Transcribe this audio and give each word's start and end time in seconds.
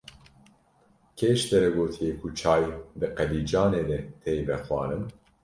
Kê 1.17 1.29
ji 1.37 1.45
te 1.49 1.57
re 1.63 1.69
gotiye 1.75 2.13
ku 2.19 2.27
çay 2.39 2.63
di 2.99 3.07
qelîcanê 3.15 3.83
de 3.89 3.99
tê 4.21 4.33
vexwarin? 4.47 5.03